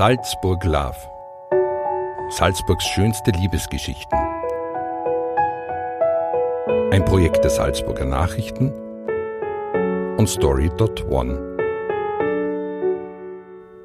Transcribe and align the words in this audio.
Salzburg 0.00 0.64
Love. 0.64 0.96
Salzburgs 2.30 2.86
schönste 2.86 3.32
Liebesgeschichten. 3.32 4.18
Ein 6.90 7.04
Projekt 7.04 7.44
der 7.44 7.50
Salzburger 7.50 8.06
Nachrichten 8.06 8.72
und 10.16 10.26
Story.one. 10.26 11.36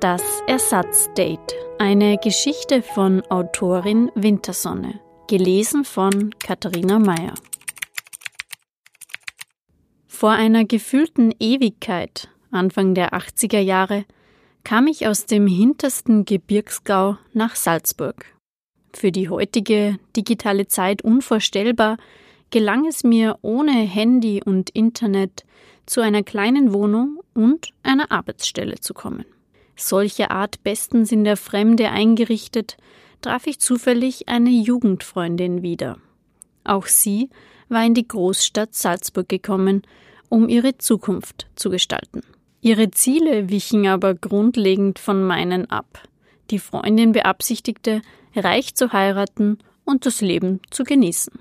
Das 0.00 0.42
Ersatzdate. 0.48 1.54
Eine 1.78 2.18
Geschichte 2.18 2.82
von 2.82 3.22
Autorin 3.30 4.10
Wintersonne. 4.16 4.98
Gelesen 5.28 5.84
von 5.84 6.34
Katharina 6.40 6.98
Meyer. 6.98 7.34
Vor 10.08 10.32
einer 10.32 10.64
gefühlten 10.64 11.32
Ewigkeit, 11.38 12.28
Anfang 12.50 12.96
der 12.96 13.12
80er 13.12 13.60
Jahre, 13.60 14.04
kam 14.64 14.86
ich 14.86 15.06
aus 15.06 15.26
dem 15.26 15.46
hintersten 15.46 16.24
Gebirgsgau 16.24 17.16
nach 17.32 17.56
Salzburg. 17.56 18.26
Für 18.92 19.12
die 19.12 19.28
heutige 19.28 19.98
digitale 20.16 20.66
Zeit 20.66 21.02
unvorstellbar, 21.02 21.96
gelang 22.50 22.86
es 22.86 23.04
mir 23.04 23.38
ohne 23.42 23.72
Handy 23.72 24.42
und 24.44 24.70
Internet 24.70 25.44
zu 25.86 26.00
einer 26.00 26.22
kleinen 26.22 26.72
Wohnung 26.72 27.20
und 27.34 27.70
einer 27.82 28.10
Arbeitsstelle 28.10 28.80
zu 28.80 28.94
kommen. 28.94 29.24
Solche 29.76 30.30
Art 30.30 30.62
bestens 30.62 31.10
in 31.10 31.24
der 31.24 31.36
Fremde 31.36 31.90
eingerichtet, 31.90 32.76
traf 33.22 33.46
ich 33.46 33.60
zufällig 33.60 34.28
eine 34.28 34.50
Jugendfreundin 34.50 35.62
wieder. 35.62 35.98
Auch 36.64 36.86
sie 36.86 37.30
war 37.68 37.84
in 37.84 37.94
die 37.94 38.06
Großstadt 38.06 38.74
Salzburg 38.74 39.28
gekommen, 39.28 39.82
um 40.28 40.48
ihre 40.48 40.76
Zukunft 40.78 41.48
zu 41.56 41.70
gestalten. 41.70 42.22
Ihre 42.62 42.90
Ziele 42.90 43.48
wichen 43.48 43.86
aber 43.86 44.14
grundlegend 44.14 44.98
von 44.98 45.24
meinen 45.24 45.70
ab. 45.70 46.02
Die 46.50 46.58
Freundin 46.58 47.12
beabsichtigte, 47.12 48.02
reich 48.36 48.74
zu 48.74 48.92
heiraten 48.92 49.58
und 49.84 50.04
das 50.04 50.20
Leben 50.20 50.60
zu 50.70 50.84
genießen. 50.84 51.32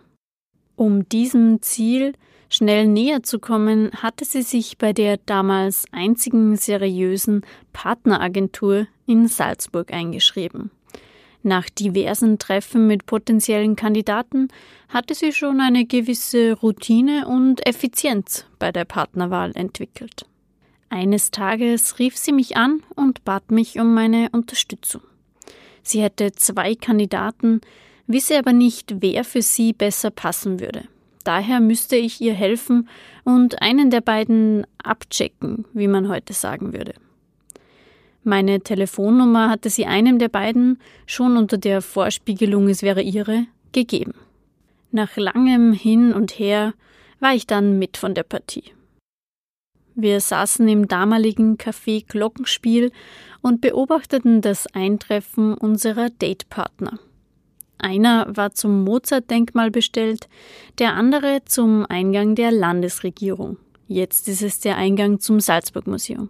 Um 0.76 1.10
diesem 1.10 1.62
Ziel 1.62 2.14
schnell 2.48 2.88
näher 2.88 3.22
zu 3.22 3.40
kommen, 3.40 3.92
hatte 3.98 4.24
sie 4.24 4.44
sich 4.44 4.78
bei 4.78 4.94
der 4.94 5.18
damals 5.18 5.86
einzigen 5.92 6.56
seriösen 6.56 7.46
Partneragentur 7.74 8.88
in 9.06 9.28
Salzburg 9.28 9.92
eingeschrieben. 9.92 10.72
Nach 11.44 11.70
diversen 11.70 12.40
Treffen 12.40 12.88
mit 12.88 13.06
potenziellen 13.06 13.76
Kandidaten 13.76 14.48
hatte 14.88 15.16
sie 15.16 15.34
schon 15.34 15.60
eine 15.60 15.86
gewisse 15.86 16.54
Routine 16.54 17.28
und 17.28 17.66
Effizienz 17.68 18.46
bei 18.58 18.72
der 18.72 18.86
Partnerwahl 18.86 19.52
entwickelt. 19.56 20.29
Eines 20.90 21.32
Tages 21.32 22.00
rief 22.00 22.18
sie 22.18 22.32
mich 22.32 22.58
an 22.58 22.82
und 22.96 23.24
bat 23.24 23.52
mich 23.52 23.80
um 23.80 23.94
meine 23.94 24.30
Unterstützung. 24.32 25.02
Sie 25.84 26.02
hätte 26.02 26.32
zwei 26.32 26.76
Kandidaten, 26.76 27.62
wisse 28.08 28.38
aber 28.38 28.54
nicht, 28.54 29.02
wer 29.02 29.24
für 29.24 29.42
sie 29.42 29.74
besser 29.74 30.10
passen 30.10 30.60
würde. 30.60 30.84
Daher 31.24 31.60
müsste 31.60 31.96
ich 31.96 32.20
ihr 32.22 32.34
helfen 32.34 32.90
und 33.24 33.62
einen 33.62 33.92
der 33.92 34.02
beiden 34.02 34.66
abchecken, 34.84 35.66
wie 35.74 35.88
man 35.88 36.10
heute 36.10 36.34
sagen 36.34 36.74
würde. 36.74 36.96
Meine 38.24 38.62
Telefonnummer 38.62 39.50
hatte 39.50 39.70
sie 39.70 39.86
einem 39.86 40.20
der 40.20 40.30
beiden, 40.30 40.80
schon 41.06 41.38
unter 41.38 41.58
der 41.58 41.82
Vorspiegelung, 41.82 42.68
es 42.68 42.82
wäre 42.82 43.02
ihre, 43.02 43.46
gegeben. 43.72 44.14
Nach 44.92 45.16
langem 45.18 45.74
Hin 45.74 46.14
und 46.14 46.40
Her 46.40 46.74
war 47.20 47.34
ich 47.36 47.46
dann 47.46 47.78
mit 47.80 47.98
von 47.98 48.16
der 48.16 48.24
Partie. 48.24 48.64
Wir 50.02 50.22
saßen 50.22 50.66
im 50.70 50.88
damaligen 50.88 51.58
Café 51.58 52.06
Glockenspiel 52.08 52.94
und 53.42 53.60
beobachteten 53.60 54.40
das 54.40 54.66
Eintreffen 54.68 55.54
unserer 55.56 56.10
Datepartner. 56.10 57.00
Einer 57.78 58.26
war 58.30 58.52
zum 58.52 58.86
Mozart-Denkmal 58.86 59.72
bestellt, 59.72 60.30
der 60.78 60.94
andere 60.94 61.42
zum 61.44 61.86
Eingang 61.86 62.36
der 62.36 62.52
Landesregierung. 62.52 63.58
Jetzt 63.88 64.30
ist 64.30 64.42
es 64.42 64.62
der 64.62 64.78
Eingang 64.78 65.20
zum 65.20 65.42
Salzburg-Museum. 65.42 66.30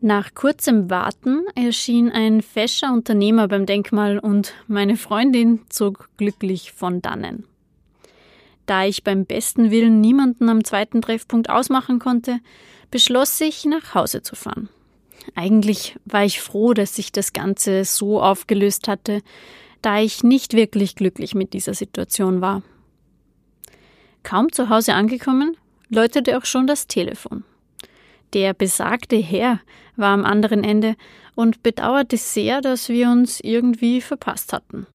Nach 0.00 0.34
kurzem 0.34 0.88
Warten 0.88 1.42
erschien 1.54 2.10
ein 2.10 2.40
fescher 2.40 2.90
Unternehmer 2.90 3.48
beim 3.48 3.66
Denkmal 3.66 4.18
und 4.18 4.54
meine 4.66 4.96
Freundin 4.96 5.60
zog 5.68 6.08
glücklich 6.16 6.72
von 6.72 7.02
dannen. 7.02 7.44
Da 8.64 8.86
ich 8.86 9.04
beim 9.04 9.26
besten 9.26 9.70
Willen 9.70 10.00
niemanden 10.00 10.48
am 10.48 10.64
zweiten 10.64 11.02
Treffpunkt 11.02 11.50
ausmachen 11.50 11.98
konnte, 11.98 12.38
beschloss 12.94 13.40
ich, 13.40 13.64
nach 13.64 13.96
Hause 13.96 14.22
zu 14.22 14.36
fahren. 14.36 14.68
Eigentlich 15.34 15.96
war 16.04 16.24
ich 16.24 16.40
froh, 16.40 16.74
dass 16.74 16.94
sich 16.94 17.10
das 17.10 17.32
Ganze 17.32 17.84
so 17.84 18.22
aufgelöst 18.22 18.86
hatte, 18.86 19.20
da 19.82 19.98
ich 19.98 20.22
nicht 20.22 20.52
wirklich 20.52 20.94
glücklich 20.94 21.34
mit 21.34 21.54
dieser 21.54 21.74
Situation 21.74 22.40
war. 22.40 22.62
Kaum 24.22 24.52
zu 24.52 24.68
Hause 24.68 24.94
angekommen, 24.94 25.56
läutete 25.88 26.38
auch 26.38 26.44
schon 26.44 26.68
das 26.68 26.86
Telefon. 26.86 27.42
Der 28.32 28.54
besagte 28.54 29.16
Herr 29.16 29.58
war 29.96 30.14
am 30.14 30.24
anderen 30.24 30.62
Ende 30.62 30.94
und 31.34 31.64
bedauerte 31.64 32.16
sehr, 32.16 32.60
dass 32.60 32.88
wir 32.88 33.08
uns 33.08 33.40
irgendwie 33.40 34.02
verpasst 34.02 34.52
hatten. 34.52 34.86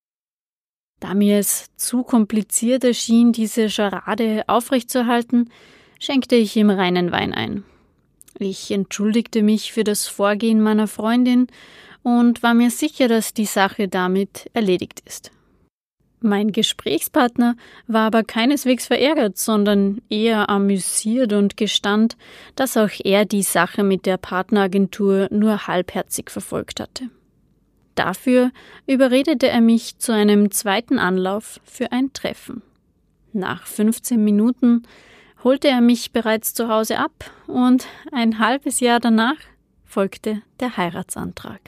Da 1.01 1.13
mir 1.13 1.37
es 1.37 1.65
zu 1.75 2.03
kompliziert 2.03 2.85
erschien, 2.85 3.33
diese 3.33 3.69
Scharade 3.69 4.45
aufrechtzuerhalten, 4.47 5.49
schenkte 5.99 6.37
ich 6.37 6.55
ihm 6.55 6.69
reinen 6.69 7.11
Wein 7.11 7.33
ein. 7.33 7.65
Ich 8.39 8.71
entschuldigte 8.71 9.43
mich 9.43 9.73
für 9.73 9.83
das 9.83 10.07
Vorgehen 10.07 10.61
meiner 10.61 10.87
Freundin 10.87 11.47
und 12.03 12.41
war 12.41 12.53
mir 12.53 12.71
sicher, 12.71 13.09
dass 13.09 13.33
die 13.33 13.45
Sache 13.45 13.89
damit 13.89 14.49
erledigt 14.53 15.01
ist. 15.05 15.31
Mein 16.21 16.51
Gesprächspartner 16.51 17.55
war 17.87 18.07
aber 18.07 18.23
keineswegs 18.23 18.87
verärgert, 18.87 19.37
sondern 19.37 20.01
eher 20.09 20.49
amüsiert 20.49 21.33
und 21.33 21.55
gestand, 21.55 22.17
dass 22.55 22.75
auch 22.75 22.91
er 23.03 23.25
die 23.25 23.43
Sache 23.43 23.83
mit 23.83 24.05
der 24.05 24.17
Partneragentur 24.17 25.27
nur 25.31 25.67
halbherzig 25.67 26.29
verfolgt 26.29 26.79
hatte. 26.79 27.09
Dafür 27.95 28.51
überredete 28.85 29.49
er 29.49 29.61
mich 29.61 29.97
zu 29.97 30.13
einem 30.13 30.51
zweiten 30.51 30.99
Anlauf 30.99 31.59
für 31.63 31.91
ein 31.91 32.11
Treffen. 32.13 32.61
Nach 33.31 33.65
15 33.65 34.23
Minuten 34.23 34.83
holte 35.43 35.67
er 35.67 35.81
mich 35.81 36.11
bereits 36.11 36.53
zu 36.53 36.67
Hause 36.67 36.99
ab 36.99 37.31
und 37.47 37.87
ein 38.11 38.39
halbes 38.39 38.79
Jahr 38.79 38.99
danach 38.99 39.37
folgte 39.85 40.41
der 40.59 40.77
Heiratsantrag. 40.77 41.61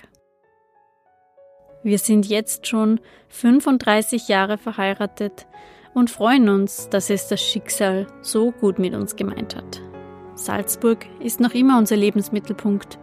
Wir 1.83 1.97
sind 1.97 2.27
jetzt 2.27 2.67
schon 2.67 2.99
35 3.29 4.27
Jahre 4.27 4.57
verheiratet 4.57 5.47
und 5.93 6.11
freuen 6.11 6.49
uns, 6.49 6.89
dass 6.89 7.09
es 7.09 7.27
das 7.27 7.41
Schicksal 7.41 8.07
so 8.21 8.51
gut 8.51 8.77
mit 8.77 8.93
uns 8.93 9.15
gemeint 9.15 9.55
hat. 9.55 9.81
Salzburg 10.35 11.05
ist 11.19 11.39
noch 11.39 11.53
immer 11.53 11.77
unser 11.77 11.95
Lebensmittelpunkt. 11.95 12.99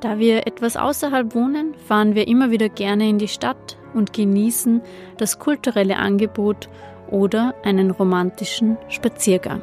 Da 0.00 0.18
wir 0.18 0.46
etwas 0.46 0.76
außerhalb 0.76 1.34
wohnen, 1.34 1.74
fahren 1.74 2.14
wir 2.14 2.28
immer 2.28 2.50
wieder 2.50 2.68
gerne 2.68 3.08
in 3.08 3.18
die 3.18 3.28
Stadt 3.28 3.76
und 3.94 4.12
genießen 4.12 4.82
das 5.18 5.38
kulturelle 5.38 5.96
Angebot 5.96 6.68
oder 7.10 7.54
einen 7.64 7.90
romantischen 7.90 8.76
Spaziergang. 8.88 9.62